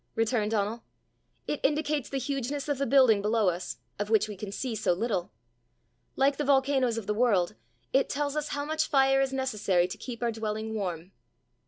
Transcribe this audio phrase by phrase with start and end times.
[0.15, 0.83] returned Donal.
[1.45, 4.93] "It indicates the hugeness of the building below us, of which we can see so
[4.93, 5.31] little.
[6.15, 7.53] Like the volcanoes of the world,
[7.93, 11.11] it tells us how much fire is necessary to keep our dwelling warm."